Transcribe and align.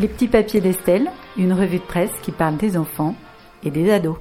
Les 0.00 0.06
petits 0.06 0.28
papiers 0.28 0.60
d'Estelle, 0.60 1.10
une 1.36 1.52
revue 1.52 1.78
de 1.78 1.84
presse 1.84 2.12
qui 2.22 2.30
parle 2.30 2.56
des 2.56 2.76
enfants 2.76 3.16
et 3.64 3.70
des 3.72 3.90
ados. 3.90 4.16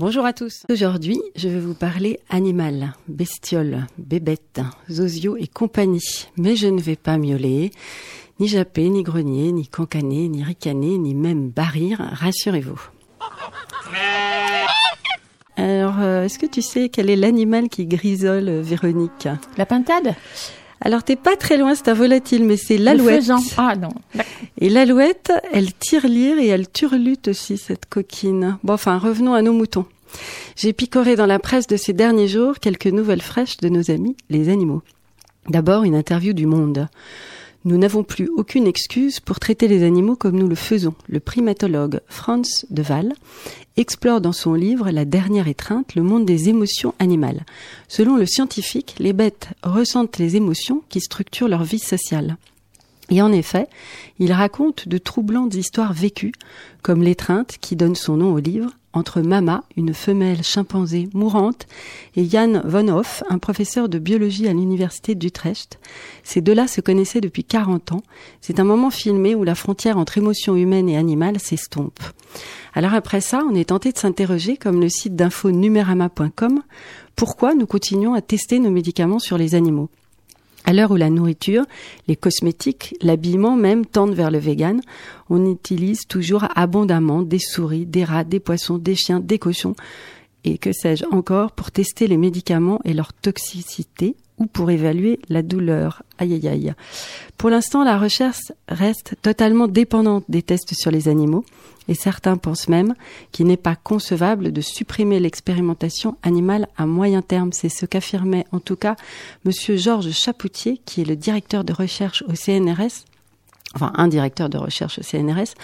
Bonjour 0.00 0.24
à 0.24 0.32
tous. 0.32 0.64
Aujourd'hui, 0.68 1.22
je 1.36 1.48
vais 1.48 1.60
vous 1.60 1.74
parler 1.74 2.18
animal, 2.28 2.94
bestiole, 3.06 3.86
bébête, 3.98 4.60
zozio 4.90 5.36
et 5.36 5.46
compagnie. 5.46 6.26
Mais 6.36 6.56
je 6.56 6.66
ne 6.66 6.80
vais 6.80 6.96
pas 6.96 7.18
miauler, 7.18 7.70
ni 8.40 8.48
japper, 8.48 8.88
ni 8.88 9.04
grogner, 9.04 9.52
ni 9.52 9.68
cancaner, 9.68 10.28
ni 10.28 10.42
ricaner, 10.42 10.98
ni 10.98 11.14
même 11.14 11.50
barrir, 11.50 12.00
rassurez-vous. 12.00 12.80
Alors, 15.56 16.00
euh, 16.00 16.24
est-ce 16.24 16.40
que 16.40 16.46
tu 16.46 16.62
sais 16.62 16.88
quel 16.88 17.10
est 17.10 17.16
l'animal 17.16 17.68
qui 17.68 17.86
grisole 17.86 18.48
euh, 18.48 18.62
Véronique? 18.62 19.28
La 19.56 19.66
pintade? 19.66 20.16
Alors, 20.84 21.04
t'es 21.04 21.16
pas 21.16 21.36
très 21.36 21.56
loin, 21.56 21.74
c'est 21.74 21.88
un 21.88 21.94
volatile, 21.94 22.44
mais 22.44 22.56
c'est 22.56 22.76
l'alouette. 22.76 23.30
Ah 23.56 23.76
non. 23.76 23.90
Et 24.58 24.68
l'alouette, 24.68 25.32
elle 25.52 25.72
tire 25.72 26.06
lire 26.06 26.38
et 26.38 26.48
elle 26.48 26.68
turlute 26.68 27.28
aussi, 27.28 27.56
cette 27.56 27.86
coquine. 27.86 28.58
Bon, 28.64 28.74
enfin, 28.74 28.98
revenons 28.98 29.34
à 29.34 29.42
nos 29.42 29.52
moutons. 29.52 29.86
J'ai 30.56 30.72
picoré 30.72 31.14
dans 31.16 31.26
la 31.26 31.38
presse 31.38 31.68
de 31.68 31.76
ces 31.76 31.92
derniers 31.92 32.28
jours 32.28 32.58
quelques 32.58 32.86
nouvelles 32.86 33.22
fraîches 33.22 33.58
de 33.58 33.68
nos 33.68 33.90
amis, 33.90 34.16
les 34.28 34.48
animaux. 34.48 34.82
D'abord, 35.48 35.84
une 35.84 35.94
interview 35.94 36.32
du 36.32 36.46
Monde. 36.46 36.88
Nous 37.64 37.78
n'avons 37.78 38.02
plus 38.02 38.28
aucune 38.36 38.66
excuse 38.66 39.20
pour 39.20 39.38
traiter 39.38 39.68
les 39.68 39.84
animaux 39.84 40.16
comme 40.16 40.36
nous 40.36 40.48
le 40.48 40.56
faisons. 40.56 40.94
Le 41.08 41.20
primatologue 41.20 42.00
Franz 42.08 42.66
de 42.70 42.82
Waal 42.82 43.12
explore 43.76 44.20
dans 44.20 44.32
son 44.32 44.54
livre 44.54 44.90
La 44.90 45.04
dernière 45.04 45.48
étreinte 45.48 45.94
le 45.94 46.02
monde 46.02 46.24
des 46.24 46.48
émotions 46.48 46.94
animales. 46.98 47.44
Selon 47.88 48.16
le 48.16 48.26
scientifique, 48.26 48.94
les 48.98 49.12
bêtes 49.12 49.48
ressentent 49.62 50.18
les 50.18 50.36
émotions 50.36 50.82
qui 50.88 51.00
structurent 51.00 51.48
leur 51.48 51.64
vie 51.64 51.78
sociale. 51.78 52.36
Et 53.10 53.20
en 53.20 53.32
effet, 53.32 53.68
il 54.18 54.32
raconte 54.32 54.88
de 54.88 54.98
troublantes 54.98 55.54
histoires 55.54 55.92
vécues, 55.92 56.32
comme 56.82 57.02
l'étreinte 57.02 57.58
qui 57.60 57.76
donne 57.76 57.96
son 57.96 58.16
nom 58.16 58.32
au 58.32 58.38
livre, 58.38 58.70
entre 58.92 59.20
Mama, 59.20 59.64
une 59.76 59.94
femelle 59.94 60.42
chimpanzé 60.42 61.08
mourante, 61.14 61.66
et 62.16 62.28
Jan 62.28 62.62
von 62.64 62.88
Hoff, 62.88 63.22
un 63.28 63.38
professeur 63.38 63.88
de 63.88 63.98
biologie 63.98 64.48
à 64.48 64.52
l'université 64.52 65.14
d'Utrecht. 65.14 65.78
Ces 66.24 66.40
deux-là 66.40 66.68
se 66.68 66.80
connaissaient 66.80 67.20
depuis 67.20 67.44
40 67.44 67.92
ans. 67.92 68.02
C'est 68.40 68.60
un 68.60 68.64
moment 68.64 68.90
filmé 68.90 69.34
où 69.34 69.44
la 69.44 69.54
frontière 69.54 69.98
entre 69.98 70.18
émotion 70.18 70.56
humaine 70.56 70.88
et 70.88 70.96
animale 70.96 71.40
s'estompe. 71.40 72.00
Alors 72.74 72.94
après 72.94 73.20
ça, 73.20 73.42
on 73.50 73.54
est 73.54 73.68
tenté 73.68 73.92
de 73.92 73.98
s'interroger, 73.98 74.56
comme 74.56 74.80
le 74.80 74.88
site 74.88 75.16
d'info 75.16 75.50
numerama.com, 75.50 76.62
pourquoi 77.16 77.54
nous 77.54 77.66
continuons 77.66 78.14
à 78.14 78.22
tester 78.22 78.58
nos 78.58 78.70
médicaments 78.70 79.18
sur 79.18 79.38
les 79.38 79.54
animaux? 79.54 79.90
À 80.64 80.72
l'heure 80.72 80.92
où 80.92 80.96
la 80.96 81.10
nourriture, 81.10 81.64
les 82.06 82.16
cosmétiques, 82.16 82.94
l'habillement 83.02 83.56
même 83.56 83.84
tendent 83.84 84.14
vers 84.14 84.30
le 84.30 84.38
vegan, 84.38 84.80
on 85.28 85.50
utilise 85.50 86.06
toujours 86.06 86.46
abondamment 86.54 87.22
des 87.22 87.40
souris, 87.40 87.84
des 87.84 88.04
rats, 88.04 88.24
des 88.24 88.40
poissons, 88.40 88.78
des 88.78 88.94
chiens, 88.94 89.18
des 89.18 89.38
cochons. 89.38 89.74
Et 90.44 90.58
que 90.58 90.72
sais-je 90.72 91.04
encore 91.10 91.52
pour 91.52 91.70
tester 91.70 92.06
les 92.06 92.16
médicaments 92.16 92.80
et 92.84 92.94
leur 92.94 93.12
toxicité? 93.12 94.16
Ou 94.42 94.46
pour 94.46 94.70
évaluer 94.70 95.20
la 95.28 95.42
douleur. 95.42 96.02
Aïe 96.18 96.34
aïe 96.34 96.48
aïe. 96.48 96.74
Pour 97.38 97.48
l'instant, 97.48 97.84
la 97.84 97.96
recherche 97.96 98.52
reste 98.68 99.14
totalement 99.22 99.68
dépendante 99.68 100.24
des 100.28 100.42
tests 100.42 100.74
sur 100.74 100.90
les 100.90 101.08
animaux 101.08 101.44
et 101.88 101.94
certains 101.94 102.36
pensent 102.36 102.68
même 102.68 102.94
qu'il 103.30 103.46
n'est 103.46 103.56
pas 103.56 103.76
concevable 103.76 104.52
de 104.52 104.60
supprimer 104.60 105.20
l'expérimentation 105.20 106.16
animale 106.22 106.68
à 106.76 106.86
moyen 106.86 107.22
terme. 107.22 107.52
C'est 107.52 107.68
ce 107.68 107.86
qu'affirmait 107.86 108.46
en 108.52 108.58
tout 108.58 108.76
cas 108.76 108.96
monsieur 109.44 109.76
Georges 109.76 110.10
Chapoutier, 110.10 110.80
qui 110.84 111.02
est 111.02 111.06
le 111.06 111.16
directeur 111.16 111.64
de 111.64 111.72
recherche 111.72 112.22
au 112.28 112.34
CNRS 112.34 113.04
enfin 113.74 113.90
un 113.96 114.08
directeur 114.08 114.50
de 114.50 114.58
recherche 114.58 114.98
au 114.98 115.02
CNRS, 115.02 115.54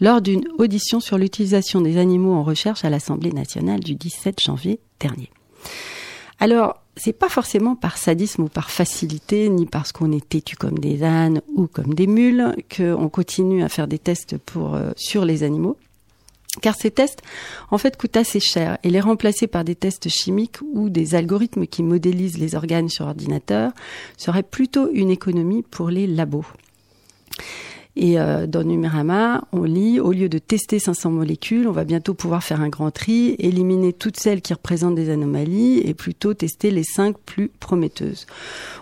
lors 0.00 0.20
d'une 0.20 0.44
audition 0.58 1.00
sur 1.00 1.18
l'utilisation 1.18 1.80
des 1.80 1.98
animaux 1.98 2.32
en 2.32 2.44
recherche 2.44 2.84
à 2.84 2.90
l'Assemblée 2.90 3.32
nationale 3.32 3.80
du 3.80 3.96
17 3.96 4.40
janvier 4.40 4.78
dernier. 5.00 5.30
Alors, 6.38 6.82
c'est 6.96 7.12
pas 7.12 7.28
forcément 7.28 7.76
par 7.76 7.96
sadisme 7.96 8.44
ou 8.44 8.48
par 8.48 8.70
facilité, 8.70 9.48
ni 9.48 9.66
parce 9.66 9.92
qu'on 9.92 10.12
est 10.12 10.26
têtu 10.26 10.56
comme 10.56 10.78
des 10.78 11.02
ânes 11.02 11.40
ou 11.54 11.66
comme 11.66 11.94
des 11.94 12.06
mules, 12.06 12.54
qu'on 12.74 13.08
continue 13.08 13.62
à 13.62 13.68
faire 13.68 13.86
des 13.86 13.98
tests 13.98 14.36
euh, 14.56 14.92
sur 14.96 15.24
les 15.24 15.42
animaux. 15.42 15.76
Car 16.62 16.74
ces 16.74 16.90
tests, 16.90 17.22
en 17.70 17.78
fait, 17.78 17.96
coûtent 17.98 18.16
assez 18.16 18.40
cher 18.40 18.78
et 18.82 18.88
les 18.88 19.00
remplacer 19.00 19.46
par 19.46 19.64
des 19.64 19.74
tests 19.74 20.08
chimiques 20.08 20.58
ou 20.72 20.88
des 20.88 21.14
algorithmes 21.14 21.66
qui 21.66 21.82
modélisent 21.82 22.38
les 22.38 22.54
organes 22.54 22.88
sur 22.88 23.06
ordinateur 23.06 23.72
serait 24.16 24.42
plutôt 24.42 24.90
une 24.92 25.10
économie 25.10 25.62
pour 25.62 25.90
les 25.90 26.06
labos. 26.06 26.46
Et 27.96 28.20
euh, 28.20 28.46
dans 28.46 28.62
Numérama, 28.62 29.44
on 29.52 29.62
lit, 29.62 30.00
au 30.00 30.12
lieu 30.12 30.28
de 30.28 30.36
tester 30.36 30.78
500 30.78 31.10
molécules, 31.10 31.66
on 31.66 31.72
va 31.72 31.84
bientôt 31.84 32.12
pouvoir 32.12 32.44
faire 32.44 32.60
un 32.60 32.68
grand 32.68 32.90
tri, 32.90 33.36
éliminer 33.38 33.94
toutes 33.94 34.18
celles 34.18 34.42
qui 34.42 34.52
représentent 34.52 34.96
des 34.96 35.08
anomalies 35.08 35.78
et 35.78 35.94
plutôt 35.94 36.34
tester 36.34 36.70
les 36.70 36.84
cinq 36.84 37.16
plus 37.24 37.48
prometteuses. 37.48 38.26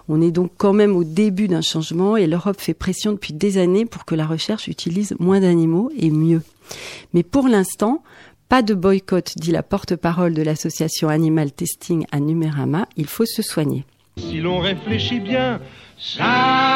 On 0.09 0.21
est 0.21 0.33
donc 0.33 0.51
quand 0.57 0.73
même 0.73 0.97
au 0.97 1.05
début 1.05 1.47
d'un 1.47 1.61
changement 1.61 2.17
et 2.17 2.27
l'Europe 2.27 2.61
fait 2.61 2.75
pression 2.75 3.13
depuis 3.13 3.35
des 3.35 3.57
années 3.57 3.87
pour 3.87 4.05
que 4.05 4.17
la 4.17 4.27
recherche 4.27 4.67
utilise 4.67 5.15
moins 5.21 5.39
d'animaux 5.39 5.93
et 5.97 6.11
mieux. 6.11 6.43
Mais 7.13 7.23
pour 7.23 7.47
l'instant, 7.47 8.03
pas 8.49 8.63
de 8.63 8.75
boycott, 8.75 9.35
dit 9.37 9.53
la 9.53 9.63
porte-parole 9.63 10.35
de 10.35 10.43
l'association 10.43 11.09
Animal 11.09 11.53
Testing 11.53 12.05
à 12.11 12.19
Numérama, 12.19 12.89
il 12.97 13.07
faut 13.07 13.27
se 13.27 13.43
soigner. 13.43 13.85
Si 14.17 14.41
l'on 14.41 14.59
réfléchit 14.59 15.21
bien, 15.21 15.61
ça 15.99 16.74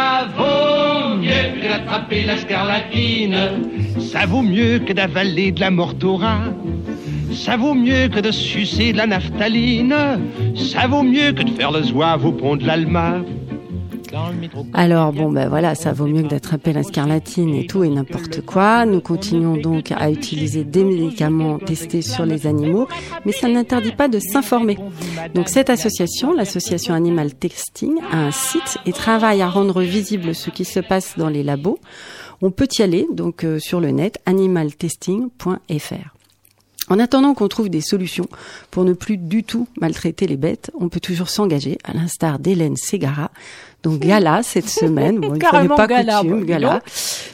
d'attraper 1.79 2.25
la 2.25 2.37
scarlatine. 2.37 3.37
Ça 4.01 4.27
vaut 4.27 4.43
mieux 4.43 4.79
que 4.79 4.93
d'avaler 4.93 5.53
de 5.53 5.61
la 5.61 5.71
mortora. 5.71 6.39
Ça 7.33 7.57
vaut 7.57 7.75
mieux 7.75 8.09
que 8.09 8.21
de 8.21 8.31
sucer 8.31 8.93
de 8.93 8.99
la 8.99 9.07
naphtaline. 9.07 9.95
Ça 10.57 10.87
vaut 10.87 11.03
mieux 11.03 11.33
que 11.33 11.43
de 11.43 11.51
faire 11.51 11.71
le 11.71 11.83
zouave 11.83 12.25
au 12.25 12.33
pont 12.33 12.57
de 12.57 12.67
l'Alma. 12.67 13.21
Alors 14.75 15.13
bon 15.13 15.31
ben 15.31 15.49
voilà, 15.49 15.75
ça 15.75 15.93
vaut 15.93 16.07
mieux 16.07 16.23
que 16.23 16.29
d'attraper 16.29 16.73
la 16.73 16.83
scarlatine 16.83 17.55
et 17.55 17.67
tout 17.67 17.85
et 17.85 17.89
n'importe 17.89 18.43
quoi. 18.43 18.87
Nous 18.87 19.01
continuons 19.01 19.57
donc 19.57 19.93
à 19.93 20.11
utiliser 20.11 20.65
des 20.65 20.85
médicaments 20.85 21.59
testés 21.59 22.03
sur 22.03 22.25
les 22.27 22.47
animaux, 22.47 22.89
mais 23.25 23.33
ça 23.33 23.49
n'interdit 23.49 23.93
pas 23.93 24.09
de 24.09 24.19
s'informer. 24.19 24.79
Donc 25.35 25.49
cette 25.49 25.71
association, 25.71 26.33
l'association 26.33 26.95
Animal 26.95 27.35
Testing, 27.35 27.95
a 28.11 28.19
un 28.27 28.31
site 28.31 28.79
et 28.87 28.93
travaille 28.93 29.43
à 29.43 29.49
rendre 29.49 29.83
visible 29.83 30.35
ce 30.35 30.51
qui 30.51 30.65
se 30.65 30.81
passe 30.81 31.19
dans 31.19 31.29
les 31.29 31.43
labos. 31.43 31.79
On 32.41 32.51
peut 32.51 32.69
y 32.79 32.83
aller 32.83 33.07
donc 33.13 33.45
euh, 33.45 33.59
sur 33.59 33.81
le 33.81 33.91
net 33.91 34.19
animaltesting.fr. 34.27 36.19
En 36.91 36.99
attendant 36.99 37.35
qu'on 37.35 37.49
trouve 37.49 37.69
des 37.69 37.83
solutions 37.83 38.29
pour 38.71 38.85
ne 38.85 38.95
plus 38.95 39.19
du 39.19 39.45
tout 39.45 39.69
maltraiter 39.81 40.27
les 40.27 40.37
bêtes, 40.37 40.71
on 40.79 40.89
peut 40.89 41.01
toujours 41.01 41.29
s'engager, 41.29 41.79
à 41.85 41.93
l'instar 41.93 42.39
d'Hélène 42.39 42.77
Ségara, 42.77 43.31
donc 43.83 44.01
Gala 44.01 44.43
cette 44.43 44.69
semaine, 44.69 45.19
bon, 45.19 45.39
pas 45.39 45.87
Gala, 45.87 46.21
coutume, 46.21 46.41
bah, 46.41 46.47
Gala, 46.47 46.83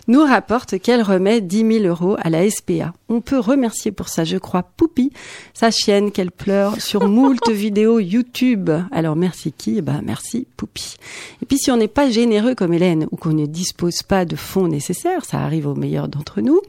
nous 0.09 0.23
rapporte 0.23 0.79
qu'elle 0.79 1.03
remet 1.03 1.41
10 1.41 1.81
000 1.81 1.85
euros 1.87 2.17
à 2.21 2.31
la 2.31 2.49
SPA. 2.49 2.93
On 3.09 3.21
peut 3.21 3.39
remercier 3.39 3.93
pour 3.93 4.09
ça, 4.09 4.25
je 4.25 4.37
crois, 4.37 4.63
Poupie, 4.63 5.13
sa 5.55 5.71
chienne 5.71 6.11
qu'elle 6.11 6.31
pleure 6.31 6.81
sur 6.81 7.09
moult 7.09 7.49
vidéos 7.49 7.99
YouTube. 7.99 8.71
Alors 8.93 9.17
merci 9.17 9.53
qui? 9.53 9.79
Eh 9.79 9.83
ben 9.83 10.03
merci 10.05 10.47
Poupie. 10.57 10.97
Et 11.43 11.47
puis 11.47 11.59
si 11.59 11.71
on 11.71 11.77
n'est 11.77 11.89
pas 11.89 12.11
généreux 12.11 12.55
comme 12.55 12.73
Hélène 12.73 13.07
ou 13.11 13.17
qu'on 13.17 13.33
ne 13.33 13.47
dispose 13.47 14.03
pas 14.03 14.25
de 14.25 14.37
fonds 14.37 14.69
nécessaires, 14.69 15.25
ça 15.25 15.39
arrive 15.39 15.67
aux 15.67 15.75
meilleurs 15.75 16.09
d'entre 16.09 16.41
nous, 16.41 16.61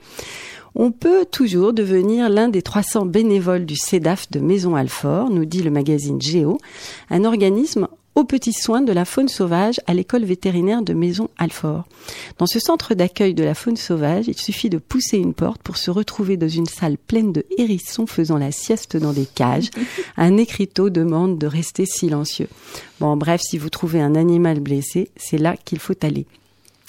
on 0.78 0.92
peut 0.92 1.26
toujours 1.26 1.72
devenir 1.72 2.30
l'un 2.30 2.50
des 2.50 2.62
300 2.62 3.06
bénévoles 3.06 3.66
du 3.66 3.78
CEDAF 3.78 4.30
de 4.30 4.42
Maison 4.42 4.76
Alfort, 4.76 5.30
nous 5.30 5.46
dit 5.46 5.64
le 5.64 5.72
magazine 5.72 6.22
Géo, 6.22 6.58
un 7.10 7.24
organisme 7.24 7.85
aux 8.16 8.24
petits 8.24 8.54
soins 8.54 8.82
de 8.82 8.94
la 8.94 9.06
faune 9.06 9.28
sauvage 9.28 9.80
à 9.88 9.94
l'école 9.94 10.24
vétérinaire 10.24 10.82
de 10.82 10.94
Maison 10.94 11.30
Alfort. 11.38 11.86
Dans 12.38 12.48
ce 12.48 12.60
centre 12.60 12.94
d'accueil 12.94 13.34
de 13.34 13.44
la 13.44 13.54
faune 13.54 13.78
sauvage, 13.78 14.28
il 14.28 14.38
suffit 14.38 14.70
de 14.70 14.78
pousser 14.78 15.18
une 15.18 15.34
porte 15.34 15.62
pour 15.62 15.78
se 15.78 15.92
retrouver 15.92 16.38
dans 16.38 16.48
une 16.48 16.66
salle 16.66 16.98
pleine 16.98 17.34
de 17.34 17.46
hérissons 17.58 18.08
faisant 18.08 18.38
la 18.38 18.52
sieste 18.52 18.98
dans 18.98 19.14
des 19.14 19.26
cages. 19.26 19.70
Un 20.18 20.38
écriteau 20.38 20.90
demande 20.90 21.38
de 21.38 21.48
rester 21.48 21.86
silencieux. 21.86 22.48
Bon, 23.00 23.18
bref, 23.18 23.42
si 23.44 23.58
vous 23.58 23.70
trouvez 23.70 24.00
un 24.02 24.16
animal 24.16 24.62
blessé, 24.62 25.10
c'est 25.18 25.38
là 25.38 25.58
qu'il 25.58 25.80
faut 25.80 25.94
aller. 26.02 26.26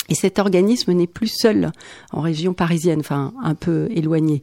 Et 0.09 0.15
cet 0.15 0.39
organisme 0.39 0.93
n'est 0.93 1.07
plus 1.07 1.29
seul 1.29 1.73
en 2.13 2.21
région 2.21 2.55
parisienne, 2.55 3.01
enfin 3.01 3.33
un 3.43 3.55
peu 3.55 3.89
éloigné. 3.91 4.43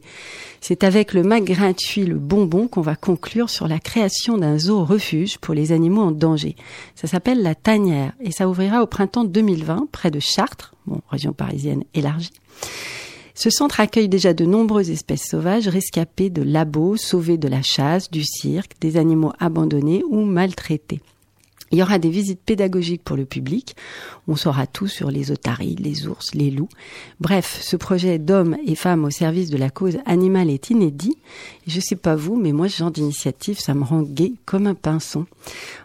C'est 0.60 0.84
avec 0.84 1.12
le 1.12 1.22
mag 1.22 1.44
gratuit 1.44 2.04
Le 2.04 2.18
Bonbon 2.18 2.68
qu'on 2.68 2.80
va 2.80 2.96
conclure 2.96 3.50
sur 3.50 3.68
la 3.68 3.78
création 3.78 4.38
d'un 4.38 4.58
zoo 4.58 4.84
refuge 4.84 5.38
pour 5.38 5.54
les 5.54 5.72
animaux 5.72 6.02
en 6.02 6.10
danger. 6.10 6.56
Ça 6.94 7.06
s'appelle 7.06 7.42
la 7.42 7.54
Tanière 7.54 8.12
et 8.20 8.30
ça 8.30 8.48
ouvrira 8.48 8.82
au 8.82 8.86
printemps 8.86 9.24
2020 9.24 9.88
près 9.90 10.10
de 10.10 10.20
Chartres, 10.20 10.74
région 11.10 11.32
parisienne 11.32 11.84
élargie. 11.94 12.32
Ce 13.36 13.50
centre 13.50 13.80
accueille 13.80 14.08
déjà 14.08 14.32
de 14.32 14.44
nombreuses 14.44 14.90
espèces 14.90 15.28
sauvages 15.28 15.66
rescapées 15.66 16.30
de 16.30 16.42
labos, 16.42 16.96
sauvées 16.96 17.36
de 17.36 17.48
la 17.48 17.62
chasse, 17.62 18.10
du 18.10 18.22
cirque, 18.22 18.72
des 18.80 18.96
animaux 18.96 19.32
abandonnés 19.40 20.04
ou 20.08 20.24
maltraités. 20.24 21.00
Il 21.74 21.78
y 21.78 21.82
aura 21.82 21.98
des 21.98 22.08
visites 22.08 22.40
pédagogiques 22.40 23.02
pour 23.02 23.16
le 23.16 23.24
public. 23.24 23.74
On 24.28 24.36
saura 24.36 24.68
tout 24.68 24.86
sur 24.86 25.10
les 25.10 25.32
otaries, 25.32 25.74
les 25.74 26.06
ours, 26.06 26.32
les 26.32 26.52
loups. 26.52 26.68
Bref, 27.18 27.58
ce 27.62 27.74
projet 27.74 28.20
d'hommes 28.20 28.56
et 28.64 28.76
femmes 28.76 29.04
au 29.04 29.10
service 29.10 29.50
de 29.50 29.56
la 29.56 29.70
cause 29.70 29.98
animale 30.06 30.50
est 30.50 30.70
inédit. 30.70 31.18
Je 31.66 31.80
sais 31.80 31.96
pas 31.96 32.14
vous, 32.14 32.36
mais 32.36 32.52
moi, 32.52 32.68
ce 32.68 32.78
genre 32.78 32.90
d'initiative, 32.90 33.58
ça 33.58 33.74
me 33.74 33.84
rend 33.84 34.02
gai 34.02 34.34
comme 34.44 34.66
un 34.66 34.74
pinson. 34.74 35.26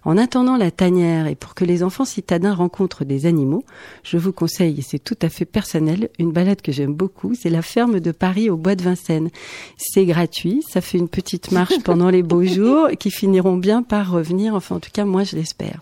En 0.04 0.18
attendant 0.18 0.58
la 0.58 0.72
tanière 0.72 1.28
et 1.28 1.36
pour 1.36 1.56
que 1.56 1.66
les 1.66 1.84
enfants 1.84 2.06
citadins 2.06 2.54
rencontrent 2.54 3.06
des 3.06 3.26
animaux, 3.26 3.64
je 4.04 4.18
vous 4.18 4.32
conseille, 4.32 4.80
et 4.80 4.82
c'est 4.82 5.00
tout 5.00 5.18
à 5.22 5.30
fait 5.30 5.46
personnel, 5.46 6.10
une 6.20 6.32
balade 6.32 6.62
que 6.62 6.72
j'aime 6.72 6.94
beaucoup, 6.94 7.34
c'est 7.36 7.50
la 7.50 7.62
ferme 7.62 8.00
de 8.00 8.12
Paris 8.12 8.50
au 8.50 8.58
bois 8.58 8.76
de 8.76 8.84
Vincennes. 8.84 9.30
C'est 9.78 10.06
gratuit, 10.06 10.64
ça 10.68 10.82
fait 10.82 10.98
une 10.98 11.10
petite 11.10 11.52
marche 11.52 11.80
pendant 11.84 12.10
les 12.10 12.24
beaux 12.24 12.44
jours 12.44 12.90
qui 13.00 13.12
finiront 13.12 13.58
bien 13.58 13.84
par 13.84 14.12
revenir, 14.12 14.56
enfin 14.56 14.76
en 14.76 14.80
tout 14.80 14.92
cas 14.92 15.06
moi 15.06 15.24
je 15.24 15.36
l'espère. 15.36 15.82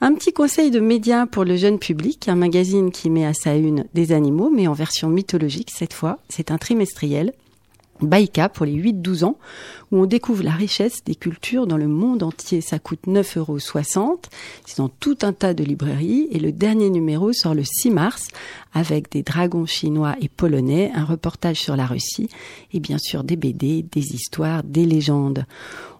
Un 0.00 0.14
petit 0.14 0.32
conseil 0.32 0.70
de 0.70 0.80
médias 0.80 1.24
pour 1.24 1.44
le 1.44 1.56
jeune 1.56 1.78
public, 1.78 2.28
un 2.28 2.34
magazine 2.34 2.90
qui 2.90 3.08
met 3.08 3.24
à 3.24 3.32
sa 3.32 3.54
une 3.54 3.86
des 3.94 4.12
animaux, 4.12 4.50
mais 4.54 4.66
en 4.66 4.74
version 4.74 5.08
mythologique 5.08 5.70
cette 5.74 5.94
fois. 5.94 6.18
C'est 6.28 6.50
un 6.50 6.58
trimestriel. 6.58 7.32
Baïka 8.00 8.48
pour 8.48 8.66
les 8.66 8.74
8-12 8.74 9.24
ans, 9.24 9.38
où 9.90 9.98
on 9.98 10.06
découvre 10.06 10.42
la 10.42 10.52
richesse 10.52 11.04
des 11.04 11.14
cultures 11.14 11.66
dans 11.66 11.76
le 11.76 11.88
monde 11.88 12.22
entier. 12.22 12.60
Ça 12.60 12.78
coûte 12.78 13.00
9,60 13.06 13.38
euros. 13.38 14.20
C'est 14.64 14.78
dans 14.78 14.88
tout 14.88 15.18
un 15.22 15.32
tas 15.32 15.54
de 15.54 15.64
librairies 15.64 16.28
et 16.30 16.38
le 16.38 16.52
dernier 16.52 16.90
numéro 16.90 17.32
sort 17.32 17.54
le 17.54 17.64
6 17.64 17.90
mars 17.90 18.28
avec 18.74 19.10
des 19.10 19.22
dragons 19.22 19.66
chinois 19.66 20.16
et 20.20 20.28
polonais, 20.28 20.90
un 20.94 21.04
reportage 21.04 21.60
sur 21.60 21.76
la 21.76 21.86
Russie 21.86 22.28
et 22.72 22.80
bien 22.80 22.98
sûr 22.98 23.24
des 23.24 23.36
BD, 23.36 23.82
des 23.82 24.14
histoires, 24.14 24.62
des 24.62 24.84
légendes. 24.84 25.46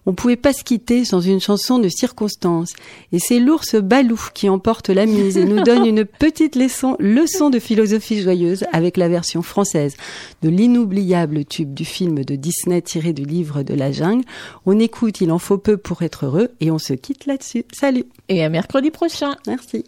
On 0.07 0.13
pouvait 0.13 0.37
pas 0.37 0.53
se 0.53 0.63
quitter 0.63 1.03
sans 1.03 1.19
une 1.19 1.41
chanson 1.41 1.79
de 1.79 1.89
circonstance. 1.89 2.73
Et 3.11 3.19
c'est 3.19 3.39
l'ours 3.39 3.75
Balou 3.75 4.19
qui 4.33 4.47
emporte 4.47 4.89
la 4.89 5.05
mise 5.05 5.37
et 5.37 5.43
nous 5.43 5.61
donne 5.61 5.85
une 5.85 6.05
petite 6.19 6.55
leçon, 6.55 6.95
leçon 6.97 7.49
de 7.49 7.59
philosophie 7.59 8.21
joyeuse 8.21 8.63
avec 8.71 8.95
la 8.95 9.09
version 9.09 9.41
française 9.41 9.97
de 10.41 10.49
l'inoubliable 10.49 11.43
tube 11.43 11.73
du 11.73 11.83
film 11.83 12.23
de 12.23 12.35
Disney 12.37 12.81
tiré 12.81 13.11
du 13.11 13.25
livre 13.25 13.63
de 13.63 13.73
la 13.73 13.91
jungle. 13.91 14.23
On 14.65 14.79
écoute 14.79 15.19
Il 15.19 15.29
en 15.29 15.39
faut 15.39 15.57
peu 15.57 15.75
pour 15.75 16.01
être 16.01 16.25
heureux 16.25 16.51
et 16.61 16.71
on 16.71 16.79
se 16.79 16.93
quitte 16.93 17.25
là-dessus. 17.25 17.65
Salut. 17.73 18.05
Et 18.29 18.45
à 18.45 18.49
mercredi 18.49 18.91
prochain. 18.91 19.35
Merci. 19.45 19.83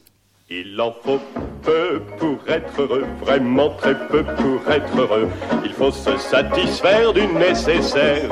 Il 0.49 0.81
en 0.81 0.91
faut 1.01 1.19
peu 1.63 2.01
pour 2.17 2.37
être 2.49 2.81
heureux, 2.81 3.05
vraiment 3.21 3.69
très 3.77 3.95
peu 4.09 4.23
pour 4.23 4.69
être 4.69 4.99
heureux. 4.99 5.29
Il 5.63 5.71
faut 5.71 5.91
se 5.91 6.17
satisfaire 6.17 7.13
du 7.13 7.25
nécessaire. 7.27 8.29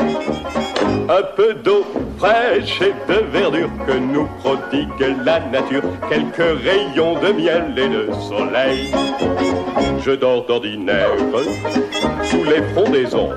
Un 1.09 1.23
peu 1.35 1.53
d'eau 1.53 1.85
fraîche 2.17 2.81
et 2.81 2.93
de 3.11 3.19
verdure 3.31 3.69
que 3.85 3.93
nous 3.93 4.27
prodigue 4.39 5.15
la 5.23 5.39
nature. 5.39 5.83
Quelques 6.09 6.61
rayons 6.63 7.19
de 7.19 7.31
miel 7.31 7.73
et 7.77 7.89
de 7.89 8.09
soleil. 8.29 8.91
Je 10.03 10.11
dors 10.11 10.45
d'ordinaire 10.45 11.09
sous 12.23 12.43
les 12.43 12.61
frondaisons 12.73 13.31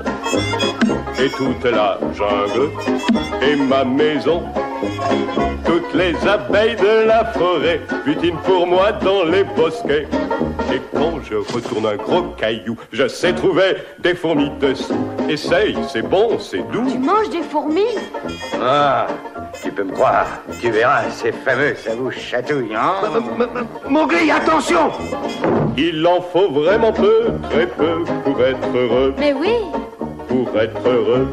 et 1.23 1.29
toute 1.29 1.71
la 1.71 1.97
jungle 2.13 2.69
et 3.41 3.55
ma 3.55 3.83
maison 3.83 4.43
toutes 5.65 5.93
les 5.93 6.15
abeilles 6.27 6.75
de 6.75 7.07
la 7.07 7.25
forêt 7.25 7.81
butinent 8.05 8.39
pour 8.43 8.67
moi 8.67 8.91
dans 8.91 9.23
les 9.23 9.43
bosquets. 9.43 10.07
Et 10.73 10.81
quand 10.93 11.19
je 11.29 11.35
retourne 11.35 11.85
un 11.85 11.97
gros 11.97 12.23
caillou, 12.37 12.77
je 12.91 13.07
sais 13.07 13.33
trouver 13.33 13.75
des 13.99 14.15
fourmis 14.15 14.49
dessous. 14.59 14.95
Essaye, 15.27 15.77
c'est 15.89 16.01
bon, 16.01 16.39
c'est 16.39 16.63
doux. 16.71 16.89
Tu 16.89 16.97
manges 16.97 17.29
des 17.29 17.41
fourmis? 17.41 17.95
Ah, 18.61 19.07
tu 19.61 19.71
peux 19.71 19.83
me 19.83 19.91
croire. 19.91 20.27
Tu 20.61 20.71
verras, 20.71 21.09
c'est 21.09 21.33
fameux, 21.33 21.75
ça 21.75 21.93
vous 21.95 22.11
chatouille, 22.11 22.73
hein? 22.75 22.93
Mowgli, 23.89 24.31
attention 24.31 24.91
Il 25.77 26.05
en 26.07 26.21
faut 26.21 26.49
vraiment 26.51 26.93
peu, 26.93 27.31
très 27.49 27.67
peu, 27.67 28.03
pour 28.23 28.41
être 28.41 28.67
heureux. 28.73 29.13
Mais 29.17 29.33
oui 29.33 29.55
Pour 30.27 30.57
être 30.57 30.87
heureux. 30.87 31.27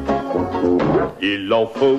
Il 1.22 1.52
en 1.52 1.66
faut 1.66 1.98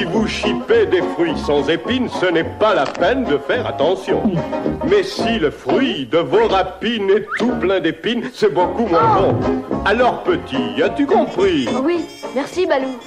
Si 0.00 0.06
vous 0.06 0.26
chipez 0.26 0.86
des 0.86 1.02
fruits 1.14 1.36
sans 1.36 1.68
épines, 1.68 2.08
ce 2.08 2.24
n'est 2.24 2.42
pas 2.58 2.74
la 2.74 2.86
peine 2.86 3.24
de 3.24 3.36
faire 3.36 3.66
attention. 3.66 4.22
Mais 4.88 5.02
si 5.02 5.38
le 5.38 5.50
fruit 5.50 6.06
de 6.06 6.16
vos 6.16 6.48
rapines 6.48 7.10
est 7.10 7.26
tout 7.38 7.52
plein 7.60 7.80
d'épines, 7.80 8.22
c'est 8.32 8.48
beaucoup 8.54 8.86
moins 8.86 9.14
bon. 9.14 9.34
Alors 9.84 10.22
petit, 10.22 10.82
as-tu 10.82 11.04
compris? 11.04 11.68
Oui, 11.84 12.06
merci 12.34 12.64
Balou. 12.64 12.98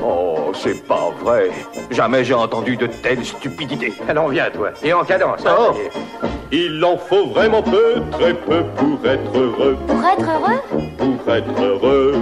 Oh, 0.00 0.52
c'est 0.54 0.86
pas 0.86 1.10
vrai. 1.20 1.50
Jamais 1.90 2.22
j'ai 2.22 2.34
entendu 2.34 2.76
de 2.76 2.86
telles 2.86 3.24
stupidités. 3.24 3.92
Alors 4.08 4.28
viens, 4.28 4.48
toi, 4.48 4.70
et 4.84 4.92
en 4.92 5.02
cadence. 5.02 5.44
hein, 5.44 5.56
Oh. 5.58 6.28
Il 6.52 6.84
en 6.84 6.96
faut 6.96 7.26
vraiment 7.26 7.60
peu, 7.64 7.94
très 8.12 8.34
peu 8.34 8.62
pour 8.76 9.04
être 9.04 9.36
heureux, 9.36 9.76
Pour 9.88 10.04
être 10.04 10.30
heureux? 10.30 10.60
Pour 10.96 11.34
être 11.34 11.60
heureux. 11.60 12.14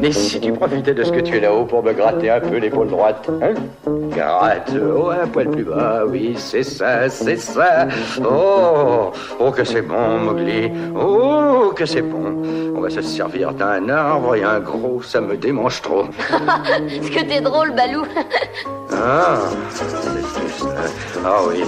Mais 0.00 0.12
si 0.12 0.40
tu 0.40 0.52
profitais 0.52 0.94
de 0.94 1.02
ce 1.04 1.12
que 1.12 1.20
tu 1.20 1.36
es 1.36 1.40
là-haut 1.40 1.64
pour 1.64 1.82
me 1.82 1.92
gratter 1.92 2.30
un 2.30 2.40
peu 2.40 2.56
l'épaule 2.56 2.88
droite, 2.88 3.28
hein 3.42 3.54
Gratte, 4.10 4.72
oh, 4.74 5.10
un 5.10 5.26
poil 5.26 5.50
plus 5.50 5.64
bas, 5.64 6.02
oui, 6.08 6.34
c'est 6.36 6.62
ça, 6.62 7.08
c'est 7.08 7.36
ça. 7.36 7.86
Oh, 8.24 9.10
oh, 9.38 9.50
que 9.50 9.64
c'est 9.64 9.82
bon, 9.82 10.18
Mowgli. 10.18 10.70
Oh, 10.98 11.72
que 11.76 11.84
c'est 11.86 12.02
bon. 12.02 12.42
On 12.74 12.80
va 12.80 12.90
se 12.90 13.02
servir 13.02 13.52
d'un 13.52 13.88
arbre 13.88 14.34
et 14.36 14.42
un 14.42 14.60
gros, 14.60 15.02
ça 15.02 15.20
me 15.20 15.36
démange 15.36 15.82
trop. 15.82 16.04
Est-ce 16.88 17.10
que 17.10 17.24
t'es 17.24 17.40
drôle, 17.40 17.72
Balou 17.72 18.04
Ah, 18.92 19.38
c'est 19.70 19.84
juste. 20.48 20.66
Ah 21.24 21.40
oui. 21.48 21.62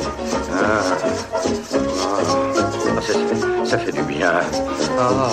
Ah, 0.52 0.96
Ah, 2.94 3.01
ça, 3.01 3.12
fait, 3.12 3.67
ça 3.67 3.79
fait 3.79 3.93
du 3.93 4.03
bien. 4.03 4.32
Ah, 4.98 5.29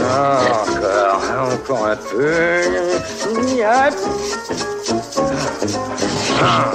encore, 0.00 1.22
encore 1.52 1.86
un 1.86 1.96
peu. 1.96 2.62
Ah. 6.40 6.70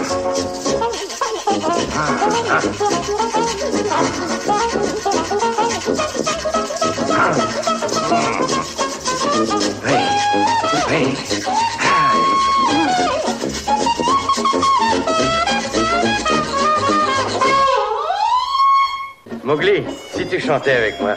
Mowgli, 19.44 19.84
si 20.24 20.30
tu 20.30 20.40
chantais 20.40 20.72
avec 20.72 21.00
moi. 21.02 21.16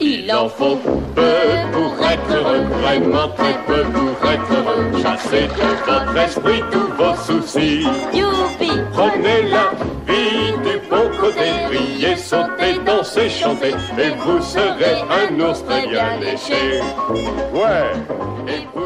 Il 0.00 0.32
en 0.32 0.48
faut 0.48 0.76
peu 1.14 1.22
pour 1.72 1.94
être 2.06 2.30
heureux, 2.30 2.64
vraiment 2.82 3.28
très 3.28 3.54
peu 3.66 3.82
pour 3.84 4.30
être 4.30 4.52
heureux. 4.52 5.02
Chassez 5.02 5.48
de 5.48 5.90
votre 5.90 6.16
esprit 6.16 6.62
tous 6.70 6.92
vos 6.96 7.14
soucis. 7.16 7.86
Youpi 8.12 8.72
Prenez 8.92 9.42
la 9.50 9.72
vie 10.06 10.52
du 10.64 10.78
bon 10.88 11.10
côté, 11.20 11.50
riez, 11.70 12.16
sautez, 12.16 12.78
dansez, 12.84 13.28
chantez, 13.28 13.74
et 13.98 14.10
vous 14.24 14.40
serez 14.42 15.02
un 15.10 15.40
ours 15.40 15.64
très 15.64 15.86
bien 15.86 16.16
léché. 16.20 16.80
Ouais, 17.52 17.92
et 18.48 18.66
vous 18.74 18.85